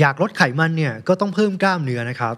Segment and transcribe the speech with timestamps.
[0.00, 2.36] อยากลดไขมันเนี่ยก็ต้องเพิ่มกล้ามเนื้อนะครับ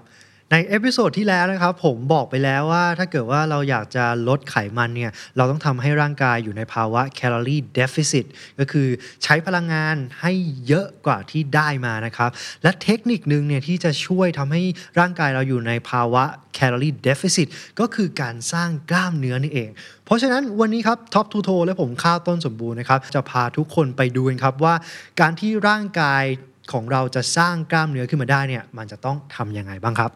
[0.51, 8.27] ใน episode ที่แล้วนะครับผมบอกไปแล้วว่าถ้าเกิดว่าเราอยากจะลดไขมันเนี่ยเราต้องทำให้ร่างกายอยู่ในภาวะ calorie deficit
[8.59, 8.89] ก็คือ
[9.25, 10.33] ใช้พลังงานให้
[10.67, 12.31] เยอะกว่าที่ได้มานะครับ
[12.63, 14.63] และเทคนิคนึงเนี่ยที่จะช่วยทำให้
[14.99, 16.25] ร่างกายเราอยู่ในภาวะ
[16.55, 17.49] calorie deficit
[17.81, 19.71] ก็คือการสร้างกล้ามเนื้อนี่เอง
[20.05, 24.75] เพราะฉะนั้นวันนี้ครับ Top to Toe และผมข้าวต้นสมบูรณ์นะครับจะพาทุกคนไปดูกันครับว่า
[25.21, 26.25] การที่ร่างกาย
[26.73, 30.11] ของเราจะสร้างกล้ามเนื้อขึ้นมาได้เนี่ยมันจะต้องทำยังไงบ้างครับ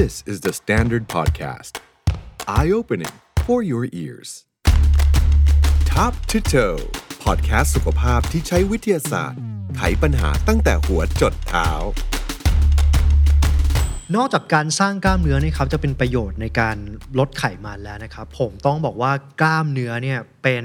[0.00, 1.72] This is the Standard Podcast.
[2.58, 3.14] Eye opening
[3.46, 4.28] for your ears.
[5.92, 6.80] Top to toe
[7.24, 9.40] พอดแคสต์สุขภาพที่ใช้วิทยาศาสตร์
[9.76, 11.70] ไขปัญหาตั้งแต่หัวจดเท้า
[14.16, 16.76] นอกจากการสร้างกล้ามเนื้อนี่ครับจะเป็นประโยชน์ในการ
[17.18, 20.64] ลดไขมันแล้วนะครับ ผมต้องบอกว่ากล้ามเนื้อเนี่ยเป็น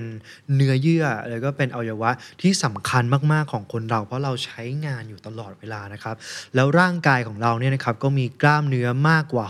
[0.56, 2.12] เนื้อเยื่อแล้วก็เป็นอวัยวะ
[2.42, 6.16] ที่สำคัญมากๆของคนเรา เพราะเราใช้งานอยู่ตลอดเวลานะครับ
[6.56, 9.46] แล้วร่างกายของเราเนี่ยนะครับก็มีกล้ามเนื้อมากกว่า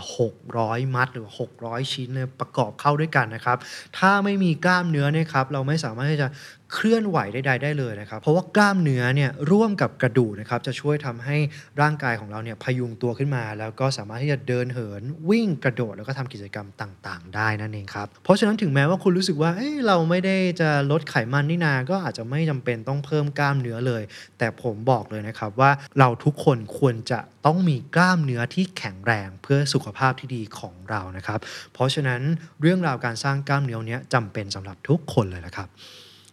[0.46, 1.28] 600 มัด หรือ
[1.60, 3.58] 600 ชิ้นเนี่ยประกอบเข้าด้วยกันนะครับ
[3.98, 6.28] ถ้าไม่มีกล้ามเนื้อเนี่ยครับเราไม่สามารถที่จะ
[6.74, 11.36] เคลื่อนไหวใดๆได้เลยนะครับ เพราะว่ากล้ามเนื้อเนี่ยร่วมกับกระดูกนะครับจะช่วยทำให้
[11.80, 24.02] ร่างกายของเราเนี่ยพยุงตัวขึ้นมา แล้วก็สามารถที่จะเดินเหิน วิ่งกระโดดแล้วก็ทำกิจกรรมต่างๆ ได้นั่นเองครับ เพราะฉะนั้นถึงแม้ว่าคุณรู้สึกว่าเอ้ยเราไม่ได้จะลดไขมันนี่นา ก็อาจจะไม่จำเป็นต้องเพิ่มกล้ามเนื้อเลย
[24.38, 31.38] แต่ผมบอกเลยนะครับว่าเราทุกคนควรจะต้องมีกล้ามเนื้อที่แข็งแรงเพื่อสุขภาพที่ดีของเรานะครับ
[31.74, 32.20] เพราะฉะนั้น
[32.60, 35.70] เรื่องราวการสร้างกล้ามเนื้อเนี้ยจำเป็นสำหรับทุกคนเลยนะครับ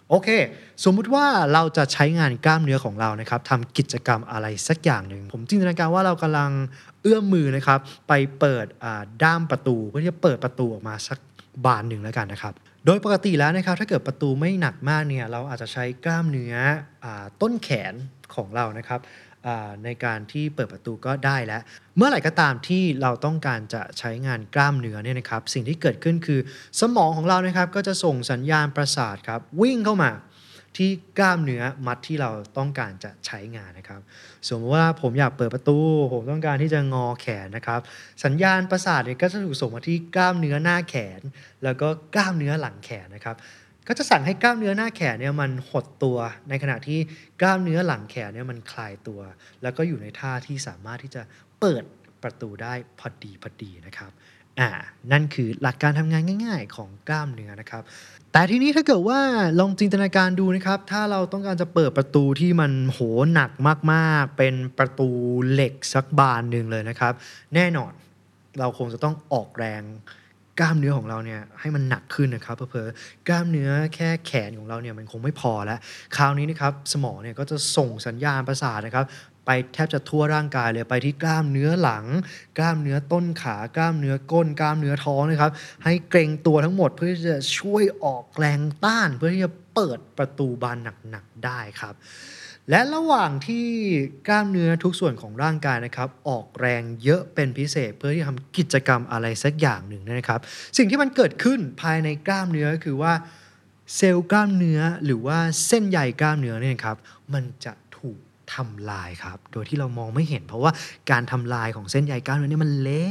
[0.10, 0.30] โอเค
[0.84, 6.52] สมมุติว่าเราจะใช้งานกล้ามเนื้อของเรานะครับทำกิจกรรมอะไรสักอย่างหนึ่ง ผมจินตนาการว่าเรากำลัง
[7.02, 8.66] เอื้อมมือนะครับ ไปเปิด
[9.24, 11.20] ด้ามประตูเพื่อที่จะเปิดประตูออกมาสัก
[11.66, 12.54] บานหนึ่งแล้วกันนะครับ
[12.86, 16.56] โดยปกติแล้วนะครับ ถ้าเกิดประตูไม่หนักมากเนี่ย เราอาจจะใช้กล้ามเนื้อ
[17.04, 17.06] อ
[17.42, 17.94] ต้นแขน
[18.36, 19.00] ของเรานะครับ
[19.84, 21.62] ในการที่เปิดประตูก็ได้แล้ว
[21.98, 26.40] เมื่อไหร่ก็ตามที่เราต้องการจะใช้งานกล้ามเนื้อเนี่ยนะครับ สิ่งที่เกิดขึ้นคือ
[26.80, 30.12] สมองของเรานะครับก็จะส่งสัญญาณประสาทครับวิ่งเข้ามา
[30.78, 34.02] ที่กล้ามเนื้อมัดที่เราต้องการจะใช้งานนะครับ
[34.48, 35.78] สมมติว่าผมอยากเปิดประตู
[36.14, 37.80] ผมต้องการที่จะงอแขนนะครับ
[38.26, 41.22] สัญญาณประสาทเนี่ยก็จะถูกส่งมาที่กล้ามเนื้อหน้าแขน
[41.64, 43.36] แล้วก็กล้ามเนื้อหลังแขนนะครับ
[43.88, 46.18] ก็จะสั่งให้กล้ามเนื้อหน้าแขนเนี่ยมันหดตัว
[46.50, 47.00] ในขณะที่
[47.42, 49.20] กล้ามเนื้อหลังแขนเนี่ยมันคลายตัว
[49.62, 51.22] แล้วก็อยู่ในท่าที่สามารถที่จะ
[51.60, 51.84] เปิด
[52.24, 54.12] ประตูได้พอดีพอดีนะครับ
[54.60, 54.70] อ่า
[55.12, 57.84] นั่นคือหลักการทำงานง่าย ๆ ของกล้ามเนื้อนะครับ
[58.32, 59.20] แต่ทีนี้ถ้าเกิดว่า
[59.60, 63.00] ลองจินตนาการดูนะครับ ถ้าเราต้องการจะเปิดประตูที่มันโห
[63.34, 63.52] หนัก
[63.94, 65.10] มากๆ เป็นประตู
[65.52, 67.14] เหล็กสักบานหนึ่งเลยนะครับ
[67.56, 67.92] แน่นอน
[68.60, 69.84] เราคงจะต้องออกแรง
[70.60, 75.80] กล้ามเนื้อของเราเนี่ยให้มันหนักขึ้นนะครับเพอๆกล้ามเนื้อแค่แขนของเราเนี่ยมันคงไม่พอแล้ว
[76.16, 79.06] คราวนี้นะครับสมองเนี่ยก็จะส่งสัญญาณประสาทนะครับ
[79.46, 82.06] ไปแทบจะทั่วร่างกายเลยไปที่กล้ามเนื้อหลัง
[82.58, 85.52] กล้ามเนื้อต้นขากล้ามเนื้อก้น กล้ามเนื้อท้องนะครับ
[85.84, 90.78] ให้เกรงตัวทั้งหมดเพื่อที่จะช่วยออกแรงต้าน เพื่อที่จะเปิดประตูบาน
[91.10, 91.96] หนักๆได้ครับ
[92.70, 93.66] และระหว่างที่
[94.28, 100.40] กล้ามเนื้อทุกส่วนของร่างกายนะครับ ออกแรงเยอะเป็นพิเศษเพื่อที่ทำกิจกรรมอะไรสักอย่างหนึ่งนะครับ
[100.78, 103.14] สิ่งที่มันเกิดขึ้นภายในกล้ามเนื้อก็คือว่า
[103.96, 105.38] เซลล์กล้ามเนื้อหรือว่า
[105.68, 106.98] เส้นใยกล้ามเนื้อเนี่ยครับ
[107.34, 108.18] มันจะถูก
[108.54, 110.72] ทำลายครับ โดยที่เรามองไม่เห็น เพราะว่า
[111.12, 113.08] การทำลายของเส้นใยกล้ามเนื้อเนี่ยมันเล็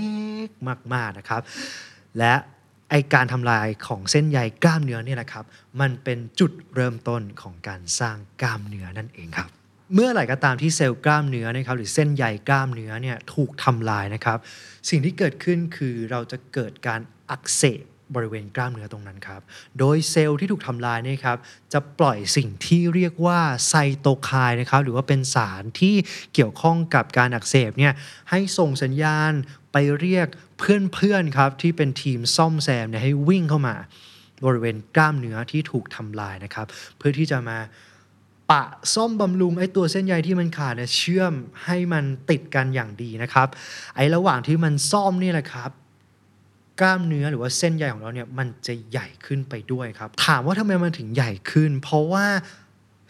[0.46, 0.48] ก
[0.94, 1.42] มากๆนะครับ
[2.18, 2.34] และ
[2.90, 5.44] ไอการทำลายของเส้นใยกล้ามเนื้อเนี่ยนะครับ
[5.80, 9.50] มันเป็นจุดเริ่มต้นของการสร้างกล้ามเนื้อนั่นเองครับ
[9.94, 14.38] เมื่อไหร่ก็ตามที่เซลล์กล้ามเนื้อนะครับหรือเส้นใยกล้ามเนื้อเนี่ยถูกทำลายนะครับ
[14.88, 17.00] สิ่งที่เกิดขึ้นคือเราจะเกิดการ
[17.30, 17.84] อักเสบ
[18.14, 19.40] บริเวณกล้ามเนื้อตรงนั้นครับ
[19.78, 21.38] โดยเซลล์ที่ถูกทำลายนี่ครับ
[21.72, 25.94] จะปล่อยสิ่งที่เรียกว่าไซโตไคน์นะครับหรือว่าเป็นสารที่
[26.34, 27.92] เกี่ยวข้องกับการอักเสบเนี่ย
[28.30, 29.32] ให้ส่งสัญญาณ
[29.74, 33.74] ไปเรียกเพื่อนๆครับที่เป็นทีมซ่อมแซมเนี่ยให้วิ่งเข้ามา
[34.46, 37.58] บริเวณกล้ามเนื้อที่ถูกทำลายนะครับ เพื่อที่จะมา
[38.50, 38.62] ปะ
[38.94, 41.32] ซ่อมบำรุงไอ้ตัวเส้นใยที่มันขาดเนี่ยเชื่อม
[41.64, 43.48] ให้มันติดกันอย่างดีนะครับ
[43.96, 45.70] ไอ้ระหว่างที่มันซ่อมนี่แหละครับ
[46.80, 52.26] กล้ามเนื้อหรือว่าเส้นใยของเราเนี่ยมันจะใหญ่ขึ้นไปด้วยครับ ถามว่าทำไมมันถึงใหญ่ขึ้น เพราะว่า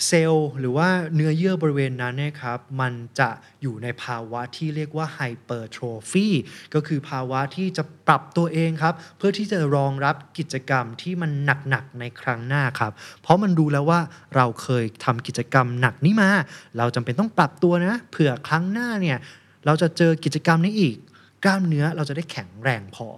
[0.07, 3.31] เซลล์หรือว่าเนื้อเยื่อบริเวณนั้นนี่ยครับมันจะ
[3.63, 6.27] อยู่ในภาวะที่เรียกว่าไฮเปอร์โทรฟี
[6.75, 11.31] ก็คือภาวะที่จะปรับตัวเองครับ เพื่อที่จะรองรับกิจกรรมที่มัน
[11.71, 12.93] หนักๆในครั้งหน้าครับ
[13.23, 14.01] เพราะมันดูแล้วว่า
[14.37, 16.31] เราเคยทำกิจกรรมหนักนี้มา
[16.79, 19.19] เราจำเป็นต้องปรับตัวนะเผื่อครั้งหน้าเนี่ย
[19.67, 20.97] เราจะเจอกิจกรรมนี้อีก
[21.45, 23.09] กล้ามเนื้อเราจะได้แข็งแรงพอ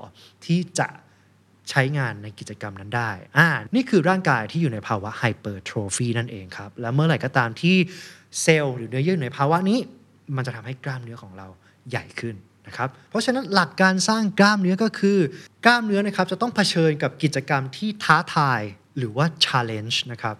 [0.44, 0.88] ที่จะ
[1.70, 7.76] ใช้งานในกิจกรรมนั้นได้ อ่า นี่คือร่างกายที่อยู่ในภาวะไฮเปอร์โทรฟีนั่นเองครับ และเมื่อไหร่ก็ตามที่
[8.42, 9.78] เซลล์หรือเนื้อเยื่อในภาวะนี้
[10.36, 11.46] มันจะทำให้กล้ามเนื้อของเรา
[11.90, 12.36] ใหญ่ขึ้น
[12.66, 15.18] นะครับ เพราะฉะนั้นหลักการสร้างกล้ามเนื้อก็คือ
[15.64, 18.60] กล้ามเนื้อนะครับจะต้องเผชิญกับกิจกรรมที่ท้าทาย
[18.98, 20.34] หรือว่า challenge นะครับ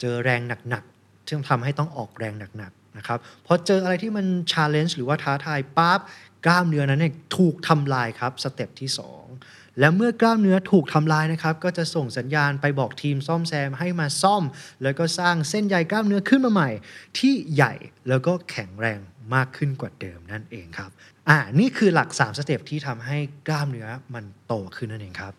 [0.00, 6.00] เจอแรงหนักๆที่ทำให้ต้องออกแรงหนักๆนะครับพอเจออะไรที่มัน challenge หรือว่าท้าทายปั๊บ
[6.44, 14.42] กล้ามเนื้อนั้นเนี่ยถูกทำลายครับสเต็ปที่ 2 และเมื่อกล้ามเนื้อถูกทำลายนะครับ ก็จะส่งสัญญาณไปบอกทีมซ่อมแซมให้มาซ่อม
[14.82, 16.70] แล้วก็สร้างเส้นใยกล้ามเนื้อขึ้นมาใหม่
[17.18, 17.74] ที่ใหญ่
[18.08, 18.98] แล้วก็แข็งแรง
[19.34, 20.90] มากขึ้นกว่าเดิมนั่นเองครับ
[21.28, 23.16] อ่านี่คือหลัก 3 สเต็ปที่ทำให้
[23.48, 25.32] กล้ามเนื้อมันโตขึ้นนั่นเองครับ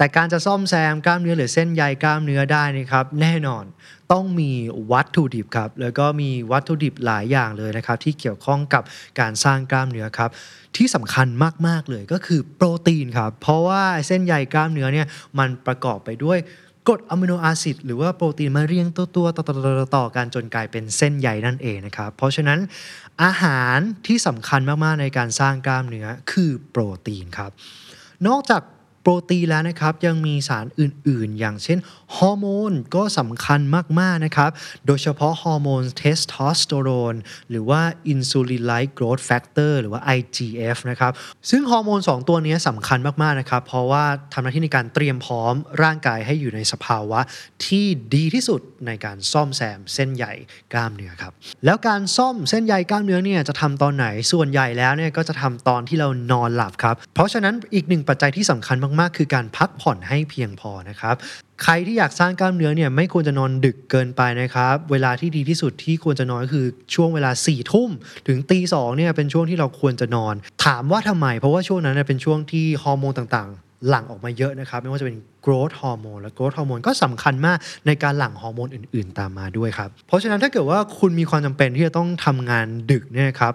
[0.00, 3.64] แต่การจะซ่อมแซมกล้ามเนื้อหรือเส้นใยกล้ามเนื้อได้นะครับ แน่นอน
[4.12, 4.50] ต้องมี
[4.92, 8.82] วัตถุดิบครับแล้วก็มีวัตถุดิบหลายอย่างเลยนะครับ ที่เกี่ยวข้องกับ
[9.20, 10.30] การสร้างกล้ามเนื้อครับ
[10.76, 11.26] ที่สำคัญ
[11.66, 15.06] มาก ๆ เลยก็คือโปรตีนครับ เพราะว่าเส้นใยกล้ามเนื้อเนี่ย
[15.38, 16.38] มันประกอบไปด้วย
[16.86, 22.58] กรด amino acid หรือว่าโปรตีนมาเรียงตัวตัวต่อต่อต่อต่อกันจนกลายเป็นเส้นใยนั่นเองนะครับ เพราะฉะนั้น
[23.22, 27.50] อาหารที่สำคัญมาก ๆ ในการสร้างกล้ามเนื้อคือโปรตีนครับ
[28.28, 28.62] นอกจาก
[29.02, 31.78] โปรตีนแล้วนะครับยังมีสารอื่นๆ อย่างเช่น
[32.18, 33.60] ฮอร์โมนก็สำคัญ
[34.00, 34.50] มาก ๆ นะครับ
[34.86, 37.14] โดยเฉพาะฮอร์โมนเทสโทสเตอโรน
[37.50, 41.12] หรือว่า insulin-like growth factor หรือว่า IGF นะครับ
[41.50, 47.20] ซึ่งฮอร์โมน 2 ตัวนี้สำคัญมาก ๆ นะครับ เพราะว่าทำหน้าที่ในการเตรียมพร้อมร่างกายให้อยู่ในสภาวะ
[47.66, 50.24] ที่ดีที่สุดในการซ่อมแซมเส้นใย
[50.72, 51.32] กล้ามเนื้อครับ
[51.64, 61.16] แล้วการซ่อมเส้นใยกล้ามเนื้อเนี่ยจะทำตอนไหนส่วนใหญ่แล้วเนี่ยก็จะทำตอนที่เรานอนหลับครับ เพราะฉะนั้นอีกหนึ่งปัจจัยที่สำคัญมาก ๆ คือการพักผ่อนให้เพียงพอนะครับ
[61.64, 67.90] ใครที่อยากสร้างกล้ามเนื้อเนี่ยไม่ควรจะนอนดึกเกินไปนะครับ เวลาที่ดีที่สุดที่ควรจะนอนก็คือช่วงเวลา4ี่ทุ่ม
[68.28, 70.34] ถึงตีสองเนี่ยเป็นช่วงที่เราควรจะนอน
[70.64, 83.52] ถามว่าทำไม เพราะว่าช่วงนั้นเป็นช่วงที่ฮอร์โมนต่างๆ หลั่งออกมาเยอะนะครับ ไม่ว่าจะเป็น growth ฮอร์โมนและ growth ฮอร์โมนก็สำคัญมากในการหลั่งฮอร์โมนอื่น ๆ ตามมาด้วยครับ เพราะฉะนั้นถ้าเกิดว่าคุณมีความจำเป็นที่จะต้องทำงานดึกเนี่ยครับ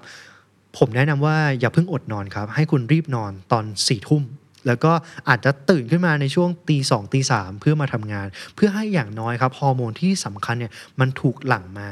[0.77, 4.23] ผมแนะนำว่าอย่าเพิ่งอดนอนครับให้คุณรีบนอนตอน4ี่ทุ่ม
[4.67, 4.91] แล้วก็
[5.29, 11.89] อาจจะตื่นขึ้นมาในช่วงตีสองตีสามเพื่อมาทำงาน เพื่อให้อย่างน้อยครับฮอร์โมนที่สำคัญเนี่ยมันถูกหลั่งมา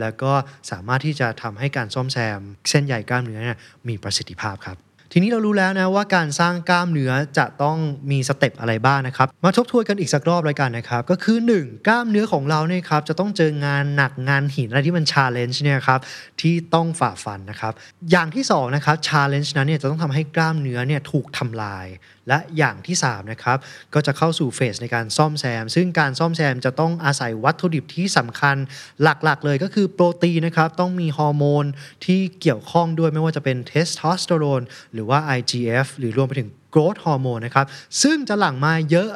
[0.00, 0.32] แล้วก็
[0.70, 3.58] สามารถที่จะทำให้การซ่อมแซม เส้นใยกล้ามเนื้อเนี่ย
[3.88, 4.78] มีประสิทธิภาพครับ
[5.12, 7.76] ทีนี้เรารู้แล้วนะว่าการสร้างกล้ามเนื้อจะต้อง
[8.10, 11.86] มี step อะไรบ้างนะครับ มาทบทวนกันอีกสักรอบเลยกันนะครับ ก็คือ 1.
[11.86, 16.00] กล้ามเนื้อของเราเนี่ยครับจะต้องเจองานหนักงานหินอะไรที่มัน challenge เนี่ยครับ
[16.40, 17.72] ที่ต้องฝ่าฟันนะครับ
[18.10, 21.86] อย่างที่2นะครับ challenge นั้นเนี่ยจะต้องทำให้กล้ามเนื้อเนี่ยถูกทำลาย
[22.28, 23.58] และอย่างที่3นะครับ
[23.94, 28.56] ก็จะเข้าสู่ phase ในการซ่อมแซม ซึ่งการซ่อมแซมจะต้องอาศัยวัตถุดิบที่สำคัญ
[29.02, 31.64] หลักๆ เลยก็คือโปรตีนนะครับต้องมีฮอร์โมน
[32.04, 34.62] ที่เกี่ยวข้องด้วยไม่ว่าจะเป็นเทสโทสเตอโรน
[34.92, 37.66] หรือว่า IGF หรือรวมไปถึง growth ฮอร์โมนนะครับ
[38.02, 39.10] ซึ่งจะหลั่งมาเยอะ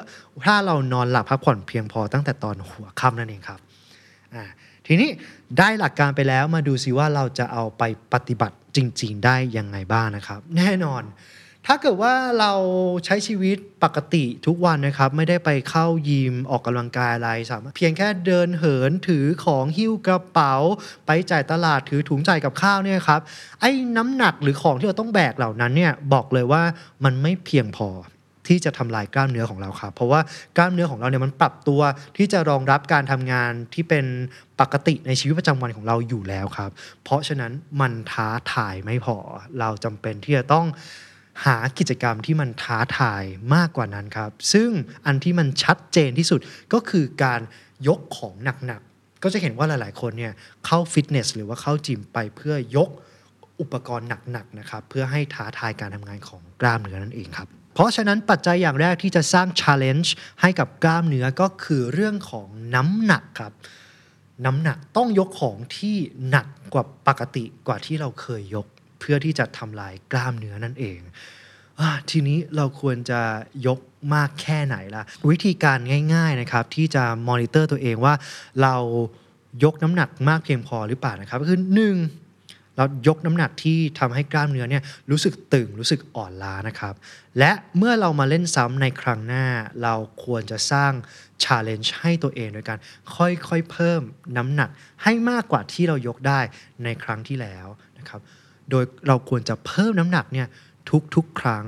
[0.45, 3.61] ถ้าเรานอนหลับพักผ่อนเพียงพอตั้งแต่ตอนหัวค่ำนั่นเองครับ
[4.35, 4.45] อ่า
[4.87, 5.11] ทีนี้
[5.59, 7.83] ได้หลักการไปแล้วมาดูซิว่าเราจะเอาไป
[8.13, 11.03] ปฏิบัติจริง ๆ ได้ยังไงบ้างนะครับ แน่นอน
[11.73, 12.53] ถ้าเกิดว่าเรา
[13.07, 20.55] ใช้ชีวิตปกติทุกวันนะครับ ไม่ได้ไปเข้ายิมออกกำลังกายอะไรสามารถเพียงแค่เดินเหินถือของหิ้วกระเป๋า
[21.07, 23.21] ไปจ่ายตลาดถือถุงจ่ายกับข้าวเนี่ยครับ
[23.61, 26.63] ไอ้น้ำหนักหรือของที่เราต้องแบกเหล่านั้นเนี่ยบอกเลยว่า
[27.05, 27.89] มันไม่เพียงพอ
[28.47, 30.21] ที่จะทำลายกล้ามเนื้อของเราครับ เพราะว่า
[30.57, 31.81] กล้ามเนื้อของเราเนี่ยมันปรับตัว
[32.17, 34.07] ที่จะรองรับการทำงานที่เป็น
[34.61, 36.71] ปกติในชีวิตประจำวันของเราอยู่แล้วครับ
[37.05, 39.17] เพราะฉะนั้นมันท้าทายไม่พอ
[39.61, 40.67] เราจำเป็นที่จะต้อง
[41.45, 44.71] หากิจกรรมที่มันท้าทายมากกว่านั้นครับ ซึ่ง
[45.07, 46.41] อันที่มันชัดเจนที่สุด
[46.73, 47.41] ก็คือการ
[47.89, 48.35] ยกของ
[48.67, 50.33] หนักๆ ก็จะเห็นว่าหลายๆ คนเนี่ย
[50.67, 52.91] เข้าฟิตเนสหรือว่าเข้าจิมไปเพื่อยก
[53.61, 60.09] อุปกรณ์หนักๆนะครับเพื่อให้ท้าทายการทำงานของกล้ามเนื้อนั่นเองครับ เพราะฉะนั้นปัจจัยอย่างแรกที่จะสร้าง challenge
[60.41, 63.53] ให้กับกล้ามเนื้อก็คือเรื่องของน้ำหนักครับ
[64.47, 65.97] น้ำหนักต้องยกของที่
[66.31, 68.67] หนักกว่าปกติกว่าที่เราเคยยก
[69.01, 71.01] เพื่อที่จะทำลายกล้ามเนื้อนั่นเอง
[71.81, 73.21] อทีนี้เราควรจะ
[73.67, 73.79] ยก
[74.15, 75.79] มากแค่ไหนล่ะ วิธีการ
[76.15, 78.15] ง่ายๆนะครับที่จะมอนิเตอร์ตัวเองว่า
[78.63, 78.77] เรา
[79.65, 81.97] ยกน้ำหนักมากเพียงพอหรือเปล่านะครับก็คือหนึ่ง
[82.77, 86.95] เรายกน้ำหนักที่ทำให้กล้ามเนื้อเนี่ยรู้สึกตึงรู้สึกอ่อนล้านะครับ
[87.39, 89.47] และเมื่อเรามาเล่นซ้ำในครั้งหน้า
[89.83, 90.93] เราควรจะสร้าง
[91.45, 92.79] challenge ให้ตัวเองโดยการ
[93.17, 94.03] ค่อยๆเพิ่ม
[94.37, 94.71] น้ำหนัก
[95.03, 96.41] ให้มากกว่าที่เรายกได้
[96.85, 97.67] ในครั้งที่แล้ว
[97.99, 98.21] นะครับ
[98.71, 100.49] โดยเราควรจะเพิ่มน้ำหนักเนี่ย
[101.17, 101.65] ทุกๆ ครั้ง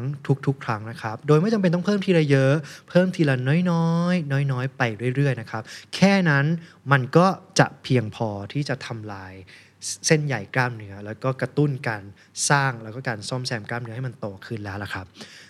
[0.46, 2.52] ทุกๆ ครั้งนะครับ โดยไม่จำเป็นต้องเพิ่มทีละเยอะ
[2.90, 3.36] เพิ่มทีละ
[3.70, 4.82] น้อยๆ น้อยๆ ไป
[5.16, 5.62] เรื่อยๆ นะครับ
[5.94, 6.44] แค่นั้น
[6.92, 7.26] มันก็
[7.58, 9.32] จะเพียงพอที่จะทำลาย
[10.06, 12.02] เส้นใหญ่กล้ามเนื้อแล้วก็กระตุ้นการ
[12.50, 15.06] สร้างแล้วก็การซ่อมแซมกล้ามเนื้อให้มันโตขึ้นแล้วล่ะครับ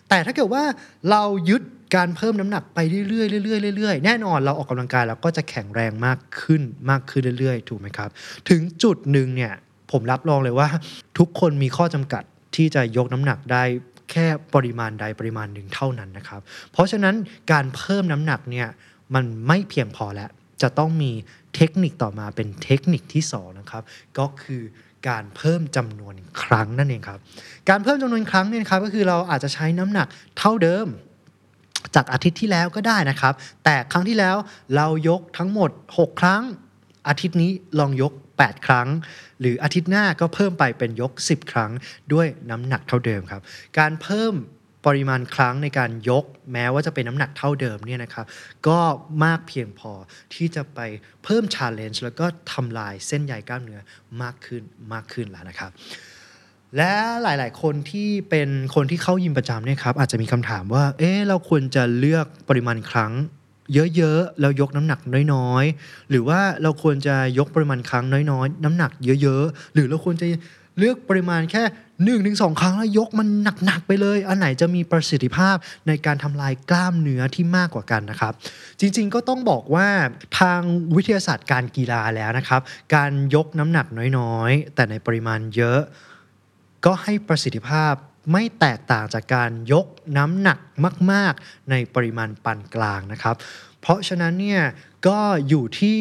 [0.08, 0.64] แต่ถ้าเกิดว่า
[1.10, 1.62] เรายึด
[1.96, 2.78] การเพิ่มน้ำหนักไป
[3.08, 8.10] เรื่อยๆเรื่อยๆเรื่อยๆแน่นอนเราออกกำลังกายเราก็จะแข็งแรงมากขึ้นมากขึ้นเรื่อยๆ ถูกไหมครับ
[8.48, 9.54] ถึงจุดหนึ่งเนี่ย
[9.92, 10.68] ผมรับรองเลยว่า
[11.18, 12.22] ทุกคนมีข้อจำกัด
[12.56, 13.62] ที่จะยกน้ำหนักได้
[14.10, 16.40] แค่ปริมาณใดปริมาณหนึ่งเท่านั้นนะครับ
[16.72, 17.14] เพราะฉะนั้น
[17.52, 18.68] การเพิ่มน้ำหนักเนี่ย
[19.14, 20.30] มันไม่เพียงพอแล้ว
[20.62, 21.12] จะต้องมี
[21.54, 23.82] เทคนิคต่อมาเป็นเทคนิคที่2นะครับ
[24.18, 24.62] ก็คือ
[25.08, 27.18] การเพิ่มจำนวนครั้งนั่นเองครับ
[27.68, 30.06] การเพิ่มจำนวนครั้งเนี่ยครับก็คือเราอาจจะใช้น้ำหนัก
[30.38, 30.86] เท่าเดิม
[31.94, 33.34] จากอาทิตย์ที่แล้วก็ได้นะครับ
[33.64, 34.36] แต่ครั้งที่แล้ว
[34.76, 36.42] เรายกทั้งหมด 6 ครั้ง
[37.08, 38.12] อาทิตย์นี้ลองยก
[38.48, 38.88] 8 ครั้ง
[39.40, 41.70] หรืออาทิตย์หน้าก็เพิ่มไปเป็นยก 10 ครั้ง
[42.12, 43.42] ด้วยน้ำหนักเท่าเดิมครับ
[43.78, 44.34] การเพิ่ม
[44.86, 48.26] ปริมาณครั้งในการยกแม้ว่าจะเป็นน้ำหนักเท่าเดิมเนี่ยนะครับ
[48.68, 48.78] ก็
[49.24, 49.92] มากเพียงพอ
[50.34, 50.80] ที่จะไป
[51.24, 53.80] เพิ่มชาเลนจ์แล้วก็ทำลายเส้นใยกล้ามเนื้อ
[54.22, 55.70] มากขึ้นมากขึ้นแล้วนะครับ
[56.76, 63.12] และหลาย ๆ คนที่เป็นคนที่เข้ายิมประจำเนี่ยครับอาจจะมีคำถามว่าเอ๊ะเราควรจะเลือกปริมาณครั้ง
[63.74, 65.00] เยอะๆแล้วยกน้ำหนัก
[65.34, 68.90] น้อยๆ หรือว่าเราควรจะยกปริมาณครั้งน้อยๆ น้ำหนัก
[69.22, 70.26] เยอะๆ หรือเราควรจะ
[70.78, 73.28] เลือกปริมาณแค่1นถึงสครั้งแล้วยกมัน
[73.64, 75.56] หนักๆไปเลย อันไหนจะมีประสิทธิภาพ
[75.88, 78.32] ในการทำลายกล้ามเนื้อที่มากกว่ากันนะครับ
[78.80, 79.88] จริงๆก็ต้องบอกว่า
[80.40, 80.60] ทาง
[80.96, 82.60] วิทยาศาสตร์การกีฬาแล้วนะครับ
[82.94, 83.86] การยกน้ำหนัก
[84.18, 85.80] น้อยๆ แต่ในปริมาณเยอะ
[86.84, 87.94] ก็ให้ประสิทธิภาพ
[88.30, 89.86] ไม่แตกต่างจากการยก
[90.16, 90.58] น้ำหนัก
[91.12, 93.36] มาก ๆ ในปริมาณปานกลางนะครับ
[93.80, 94.62] เพราะฉะนั้นเนี่ย
[95.06, 95.98] ก็อยู่ที่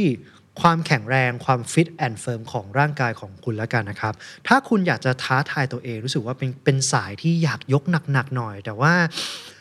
[0.62, 4.14] ความแข็งแรงความฟิตแอนด์เฟิร์มของร่างกายของคุณแล้วกันนะครับ
[4.48, 9.61] ถ้าคุณอยากจะท้าทายตัวเองรู้สึกว่าเป็นเป็นสายที่อยากยกหนัก ๆ หน่อย แต่ว่าอ่า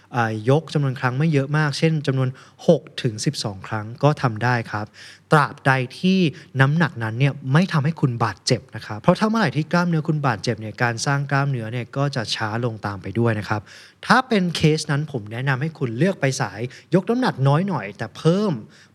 [0.50, 2.28] ยกจำนวนครั้งไม่เยอะมาก เช่นจำนวน
[2.66, 4.86] 6 ถึง 12 ครั้งก็ทำได้ครับ
[5.32, 6.18] ตราบใดที่
[6.60, 13.60] น้ำหนักนั้นเนี่ยไม่ทำให้คุณบาดเจ็บนะครับ เพราะถ้าเมื่อไหร่ที่กล้ามเนื้อคุณบาดเจ็บเนี่ยการสร้างกล้ามเนื้อเนี่ยก็จะช้าลงตามไปด้วยนะครับ
[14.06, 16.60] ถ้าเป็นเคสนั้นผมแนะนำให้คุณเลือกไปสาย
[16.94, 18.52] ยกน้ำหนักน้อยหน่อย แต่เพิ่ม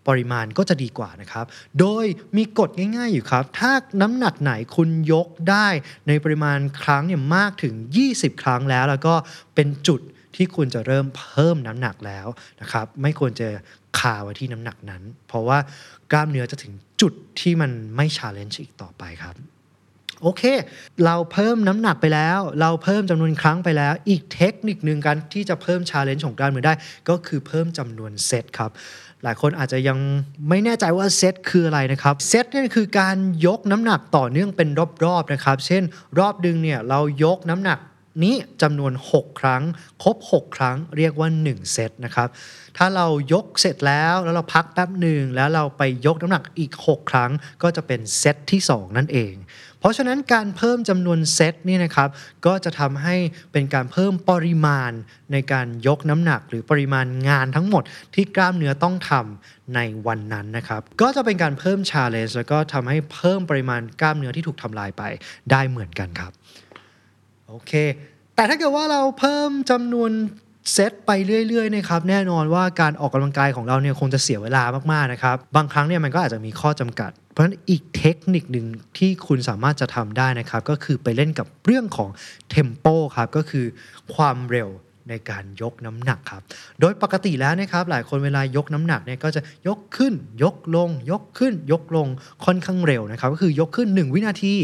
[0.07, 1.45] ปริมาณก็จะดีกว่านะครับ
[1.79, 2.05] โดย
[2.37, 5.67] มีกฎง่าย ๆ อยู่ครับ ถ้าน้ำหนักไหนคุณยกได้
[6.07, 7.73] ในปริมาณครั้งเนี่ยมากถึง
[8.09, 9.13] 20 ครั้งแล้ว แล้วก็
[9.55, 10.01] เป็นจุด
[10.35, 12.27] ที่คุณจะเริ่มเพิ่มน้ำหนักแล้ว
[12.61, 13.47] นะครับไม่ควรจะ
[13.99, 15.57] คาไว้ที่น้ำหนักนั้น เพราะว่า
[16.11, 19.35] กล้ามเนื้อจะถึงจุดที่มันไม่ challenge อีกต่อไปครับ
[20.21, 20.43] โอเค
[21.05, 26.73] เราเพิ่มน้ำหนักไปแล้ว เราเพิ่มจำนวนครั้งไปแล้ว อีกเทคนิคหนึ่งกันที่จะเพิ่ม challenge ของกล้ามเนื้อได้
[27.09, 28.71] ก็คือเพิ่มจำนวนเซตครับ
[29.23, 29.97] หลายคนอาจจะยัง
[30.49, 34.69] ไม่แน่ใจว่าเซตคืออะไรนะครับ เซตนี่คือการยกน้ำหนักต่อเนื่องเป็น
[35.05, 35.83] รอบๆนะครับ เช่น
[36.19, 37.79] รอบดึงเนี่ยเรายกน้ำหนัก
[38.23, 39.63] นี้จำนวน 6 ครั้ง
[40.03, 42.29] ครบ 6 ครั้งเรียกว่า 1 เซตนะครับ
[42.77, 47.31] ถ้าเรายกเสร็จแล้วแล้วเราพักแป๊บหนึ่งแล้วเราไปยกน้ำหนักอีก 6 ครั้ง
[47.63, 49.35] ก็จะเป็นเซตที่ 2 นั่นเอง
[49.79, 52.09] เพราะฉะนั้นการเพิ่มจำนวนเซตนี่นะครับ
[52.45, 53.15] ก็จะทำให้
[53.51, 54.91] เป็นการเพิ่มปริมาณ
[55.31, 57.83] ในการยกน้ำหนัก หรือปริมาณงานทั้งหมด
[58.15, 65.03] ที่กล้ามเนื้อต้องทำในวันนั้นนะครับก็จะเป็นการเพิ่มชาเลนจ์แล้วก็ทำให้เพิ่มปริมาณกล้ามเนื้อที่ถูกทำลายไป
[65.51, 66.31] ได้เหมือนกันครับ
[67.67, 67.71] เค
[68.35, 70.11] แต่ถ้าเกิดว่าเราเพิ่มจำนวน
[70.73, 71.11] เซตไป
[71.47, 78.65] เรื่อยๆนะครับแน่นอนว่าการออกกำลังกายของเราเนี่ยคงจะเสียเวลามากๆนะครับบางครั้งเนี่ยมันก็อาจจะมีข้อจำกัด เพราะฉะนั้นอีกเทคนิคหนึ่ง
[78.97, 82.09] ที่คุณสามารถจะทำได้นะครับก็คือไปเล่นกับเรื่องของ
[82.49, 82.85] เทมโป
[83.15, 83.65] ครับก็คือ
[84.15, 84.69] ความเร็ว
[85.09, 86.41] ในการยกน้ำหนักครับ
[86.79, 92.07] โดยปกติแล้วนะครับหลายคนเวลายกน้ำหนักเนี่ยก็จะยกขึ้น ยกลง ยกขึ้น ยกลง
[92.45, 94.55] ค่อนข้างเร็วนะครับก็คือยกขึ้น 1 วินาที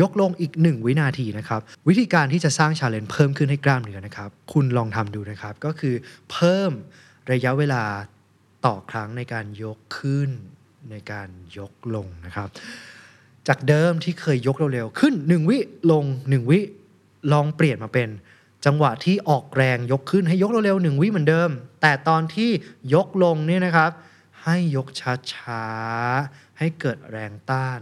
[0.00, 5.94] ยกลงอีก 1 วินาทีนะครับ วิธีการที่จะสร้างชาเลนจ์เพิ่มขึ้นให้กล้ามเนื้อนะครับ คุณลองทำดูนะครับ ก็คือ
[6.30, 6.70] เพิ่ม
[7.32, 7.82] ระยะเวลา
[8.66, 10.30] ต่อครั้งในการยกขึ้น
[10.90, 11.28] ในการ
[11.58, 12.48] ยกลงนะครับ
[13.48, 15.58] จากเดิมที่เคยยกเร็วๆขึ้น 1 วิ
[15.90, 16.60] ลง 1 วิ
[17.32, 18.08] ลองเปลี่ยนมาเป็น
[18.66, 21.50] จังหวะที่ออกแรงยกขึ้นให้ยกเร็วๆหนึ่งวิเหมือนเดิม
[21.82, 22.50] แต่ตอนที่
[22.94, 23.90] ยกลงเนี่ยนะครับ
[24.44, 24.88] ให้ยก
[25.32, 27.80] ช้าๆให้เกิดแรงต้าน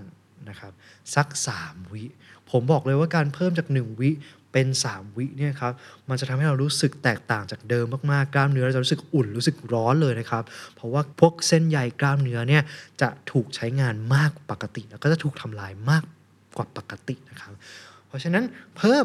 [0.50, 0.73] นะครับ
[1.14, 1.28] สัก
[1.61, 2.05] 3 วิ
[2.50, 4.11] ผมบอกเลยว่าการเพิ่มจาก 1 วิ
[4.52, 5.73] เป็น 3 วิเนี่ยครับ
[6.09, 10.43] มันจะทำให้เรารู้สึกแตกต่างจากเดิมมากๆ กล้ามเนื้อเราจะรู้สึกอุ่นรู้สึกร้อนเลยนะครับ
[10.75, 12.62] เพราะว่าพวกเส้นใยกล้ามเนื้อเนี่ย
[13.00, 16.02] จะถูกใช้งานมากปกติ แล้วก็จะถูกทำลายมาก
[16.57, 17.52] กว่าปกตินะครับ
[18.07, 18.45] เพราะฉะนั้น
[18.76, 19.05] เพิ่ม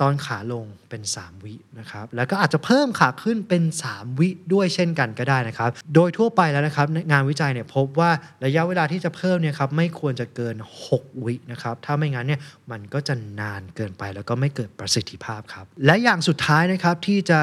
[0.00, 8.10] ตอนขาลงเป็น 3 วินะครับ แล้วก็อาจจะเพิ่มขาขึ้นเป็น 3 วิด้วยเช่นกันก็ได้นะครับ โดยทั่วไปแล้วนะครับงานวิจัยเนี่ยพบว่า
[8.44, 10.56] ระยะเวลาที่จะเพิ่มเนี่ยครับไม่ควรจะเกิน
[10.90, 12.40] 6 วินะครับ ถ้าไม่งั้นเนี่ย
[12.70, 17.40] มันก็จะนานเกินไปแล้วก็ไม่เกิดประสิทธิภาพครับ และอย่างสุดท้ายนะครับที่จะ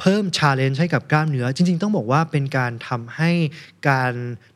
[0.00, 3.30] เพิ่มชาเลนจ์ให้กับกล้ามเนื้อ จริง ๆ ต้องบอกว่าเป็นการทำให้
[3.88, 4.12] การ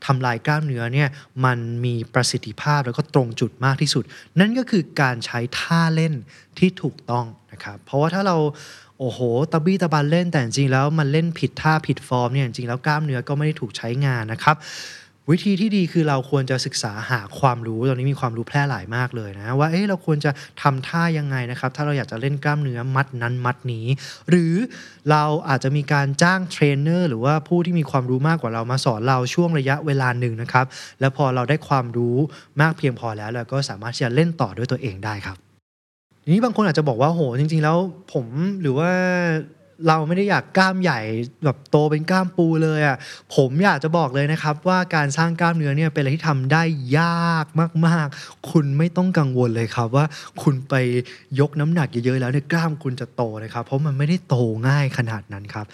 [0.07, 1.09] ทำลายกล้ามเนื้อเนี่ย
[1.45, 4.05] มันมีประสิทธิภาพแล้วก็ตรงจุดมากที่สุด
[4.41, 6.15] นั่นก็คือการใช้ท่าเล่น
[6.59, 8.37] ที่ถูกต้องนะครับเพราะว่าถ้าเรา
[8.99, 9.19] โอ้โห
[9.53, 14.57] ตะบี้ตะบันเล่นแต่จริงแล้วมันเล่นผิดท่าผิดฟอร์มเนี่ยจริงแล้วกล้ามเนื้อก็ไม่ได้ถูกใช้งานนะครับ
[15.31, 20.31] วิธีที่ดีคือเราควรจะศึกษาหาความรู้ตอนนี้มีความรู้แพร่หลายมากเลยนะว่าเอ๊ะเราควรจะ
[20.63, 23.87] ทำท่ายังไงนะครับ ถ้าเราอยากจะเล่นกล้ามเนื้อมัดนั้นมัดนี้
[24.31, 24.55] หรือ
[25.11, 30.67] เราอาจจะมีการจ้างเทรนเนอร์หรือว่าผู้ที่มีความรู้มากกว่าเรามาสอนเราช่วงระยะเวลาหนึ่งนะครับ
[31.01, 32.17] แล้วพอเราได้ความรู้
[32.61, 35.37] มากเพียงพอแล้วเราก็สามารถที่จะเล่นต่อด้วยตัวเองได้ครับ
[36.23, 37.77] ทีนี้บางคนอาจจะบอกว่าโหจริง ๆ แล้ว
[38.13, 38.27] ผม
[38.61, 38.91] หรือว่า
[39.89, 41.01] เราไม่ได้อยากกล้ามใหญ่
[41.45, 42.97] แบบโตเป็นกล้ามปูเลยอะ่ะ
[43.35, 46.63] ผมอยากจะบอกเลยนะครับว่าการสร้างกล้ามเนื้อเนี่ยเป็นอะไรที่ทำได้
[46.99, 47.47] ยาก
[47.87, 50.05] มาก ๆ คุณไม่ต้องกังวลเลยครับว่า
[50.43, 50.75] คุณไป
[51.41, 54.37] ยกน้ำหนักเยอะๆแล้วเนี่ยกล้ามคุณจะโตนะครับ เพราะมันไม่ได้โต
[54.69, 55.67] ง่ายขนาดนั้นครับ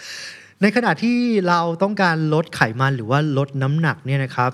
[0.61, 1.17] ในขณะที่
[1.47, 4.51] เราต้องการลดไขมันหรือว่าลดน้ำหนักเนี่ยนะครับ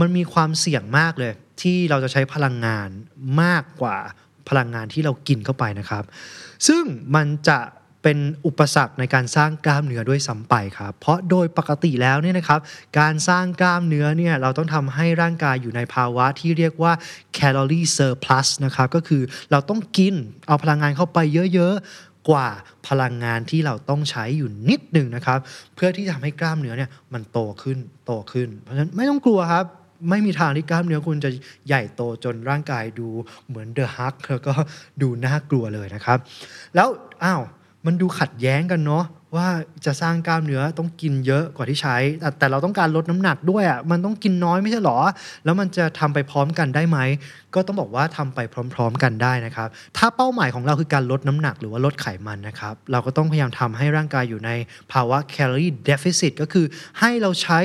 [0.00, 2.88] มันมีความเสี่ยงมากเลย ที่เราจะใช้พลังงาน
[3.42, 3.96] มากกว่า
[4.48, 6.04] พลังงานที่เรากินเข้าไปนะครับ
[6.68, 7.58] ซึ่งมันจะ
[8.02, 12.60] เป็นอุปสรรคในการสร้างกล้ามเนื้อด้วยซ้ำไปครับเพราะโดยปกติแล้วเนี่ยนะครับ
[12.98, 16.92] การสร้างกล้ามเนื้อเนี่ยเราต้องทำให้ร่างกายอยู่ในภาวะที่เรียกว่า
[17.38, 20.14] calorie surplus นะครับก็คือเราต้องกิน
[20.46, 21.18] เอาพลังงานเข้าไป
[21.54, 22.48] เยอะๆกว่า
[22.88, 25.38] พลังงานที่เราต้องใช้อยู่นิดหนึ่งนะครับ
[25.74, 29.66] เพื่อที่จะทำให้กล้ามเนื้อเนี่ยมันโตขึ้นโตขึ้น เพราะฉะนั้นไม่ต้องกลัวครับ
[30.10, 31.30] ไม่มีทางที่กล้ามเนื้อคุณจะ
[31.68, 33.08] ใหญ่โตจนร่างกายดู
[33.48, 34.52] เหมือนเดอะฮักแล้วก็
[35.02, 36.18] ดูน่ากลัวเลยนะครับ
[36.74, 36.88] แล้ว
[37.24, 37.42] อ้าว
[37.86, 39.04] มันดูขัดแย้งกันเนาะ
[39.36, 39.48] ว่า
[39.86, 44.98] จะสร้างกล้ามเนื้อต้องกินเยอะกว่าที่ใช้ แต่แต่เราต้องการลดน้ำหนักด้วยอะ่ะมันต้องกินน้อยไม่ใช่หรอ
[45.44, 46.98] แล้วมันจะทำไปพร้อมกันได้ไหม
[47.54, 48.38] ก็ต้องบอกว่าทำไป
[48.74, 54.50] พร้อม ๆ กันได้นะครับ ถ้าเป้าหมายของเราคือการลดน้ำหนักหรือว่าลดไขมันนะครับ เราก็ต้องพยายามทำให้ร่างกายอยู่ใน
[54.92, 56.66] ภาวะ calorie deficit ก็คือ
[57.00, 57.60] ให้เราใช้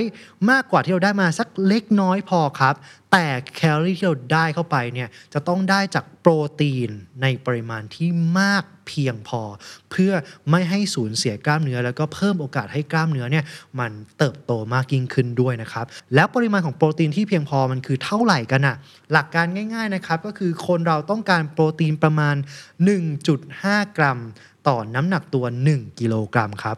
[0.49, 2.75] มากกว่าที่เราได้มาสักเล็กน้อยพอครับ
[3.11, 6.89] แต่แคลอรี่ที่เราได้เข้าไปเนี่ยจะต้องได้จากโปรตีน
[7.21, 9.41] ในปริมาณที่มากเพียงพอ
[9.91, 10.11] เพื่อ
[10.51, 13.45] ไม่ให้สูญเสียกล้ามเนื้อแล้วก็เพิ่มโอกาสให้กล้ามเนื้อเนี่ย
[13.79, 15.85] มันเติบโตมากยิ่งขึ้นด้วยนะครับ
[16.15, 18.75] แล้วปริมาณของโปรตีนที่เพียงพอมันคือเท่าไหร่กันอะ
[19.11, 22.35] หลักการง่ายๆนะครับก็คือคนเราต้องการโปรตีนประมาณ
[23.15, 24.19] 1.5 กรัม
[24.67, 26.77] ต่อน้ำหนักตัว 1 กิโลกรัมครับ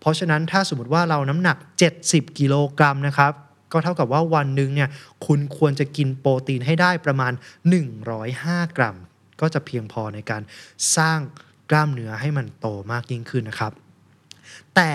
[0.00, 1.56] เพราะฉะนั้นถ้าสมมติว่าเราน้ำหนัก
[1.98, 3.32] 70 กิโลกรัมนะครับ
[3.72, 4.88] ก็เท่ากับว่าวันหนึ่งเนี่ย
[5.26, 7.32] คุณควรจะกินโปรตีนให้ได้ประมาณ
[8.04, 8.96] 105 กรัม
[9.40, 10.42] ก็จะเพียงพอในการ
[10.96, 11.18] สร้าง
[11.70, 13.72] กล้ามเนื้อให้มันโตมากยิ่งขึ้นนะครับ
[14.76, 14.90] แต่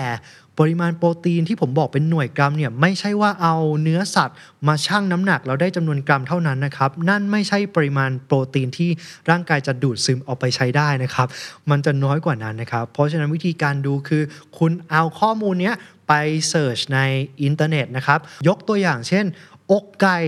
[0.58, 4.36] ปริมาณโปรตีนที่ผมบอกเป็นหน่วยกรัมเนี่ยไม่ใช่ว่าเอาเนื้อสัตว์
[4.66, 8.90] มาชั่งน้ำหนักแล้วได้จำนวนกรัมเท่านั้นนะครับ นั่นไม่ใช่ปริมาณโปรตีนที่
[9.30, 11.28] ร่างกายจะดูดซึมเอาไปใช้ได้นะครับ
[11.70, 14.22] มันจะน้อยกว่านั้นนะครับ เพราะฉะนั้นวิธีการดูคือ
[14.58, 15.74] คุณเอาข้อมูลเนี้ย
[16.08, 16.12] ไป
[16.48, 16.98] search ใน
[17.42, 19.24] อินเทอร์เน็ตนะครับ ยกตัวอย่างเช่น
[19.72, 20.18] อกไก่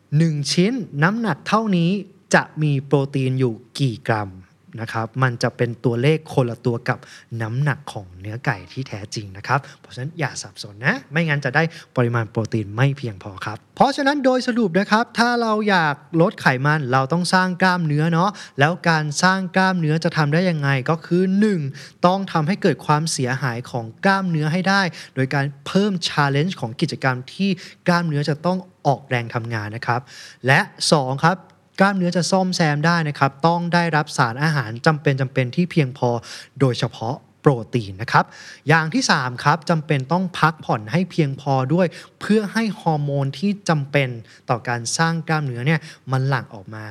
[0.00, 1.90] 1 ชิ้นน้ำหนักเท่านี้
[2.34, 4.30] จะมีโปรตีนอยู่กี่กรัม
[4.80, 6.98] นะครับมันจะเป็นตัวเลขคนละตัวกับ
[7.42, 11.62] น้ำหนักของเนื้อไก่ที่แท้จริงนะครับเพราะฉะนั้นอย่าสับสนนะไม่งั้นจะได้
[11.96, 21.22] ปริมาณโปรตีนไม่เพียงพอครับ เพราะฉะนั้นโดยสรุปนะครับถ้าเราอยากลดไขมันเราต้องสร้างกล้ามเนื้อเนาะแล้วการสร้างกล้ามเนื้อจะทำได้ยังไงก็คือ
[21.64, 22.06] 1.
[22.06, 24.82] ต้องทำให้เกิดความเสียหายของกล้ามเนื้อให้ได้
[25.14, 27.50] โดยการเพิ่ม challenge ของกิจกรรมที่
[27.86, 30.00] กล้ามเนื้อจะต้องออกแรงทำงานนะครับ
[30.46, 30.60] และ
[30.94, 31.36] 2 ครับ
[31.80, 36.08] กล้ามเนื้อจะซ่อมแซมได้นะครับ ต้องได้รับสารอาหารจำเป็นจำเป็นที่เพียงพอ
[36.60, 38.24] โดยเฉพาะโปรตีนนะครับ
[38.68, 41.86] อย่างที่ 3 ครับจำเป็นต้องพักผ่อนให้เพียงพอด้วย
[42.20, 44.08] เพื่อให้ฮอร์โมนที่จำเป็น
[44.50, 45.80] ต่อการสร้างกล้ามเนื้อเนี่ย
[46.12, 46.84] มันหลั่งออกมา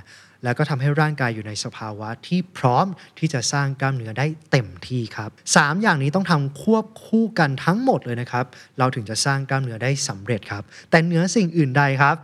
[0.44, 2.86] แล้วก็ทำให้ร่างกายอยู่ในสภาวะที่พร้อม
[3.20, 8.46] ที่จะสร้างกล้ามเนื้อได้เต็มที่ครับสามอย่างนี้ต้องทำควบคู่กันทั้งหมดเลยนะครับ
[8.80, 12.16] เราถึงจะสร้างกล้ามเนื้อได้สำเร็จครับ แต่เหนือสิ่งอื่นใดครับ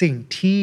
[0.00, 0.60] สิ่งที่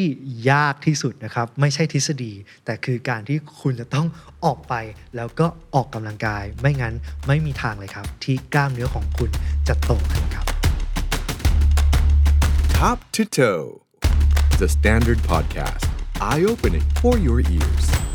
[0.50, 2.32] ยากที่สุดนะครับ ไม่ใช่ทฤษฎี
[2.64, 4.06] แต่คือการที่คุณจะต้อง
[4.44, 4.74] ออกไป
[5.16, 6.94] แล้วก็ออกกำลังกาย ไม่งั้น
[7.26, 9.30] ไม่มีทางเลยครับ ที่กล้ามเนื้อของคุณ
[9.68, 10.46] จะโตขึ้นครับ
[12.76, 13.66] Top to Toe,
[14.60, 15.88] the Standard Podcast,
[16.20, 18.05] eye opening for your ears.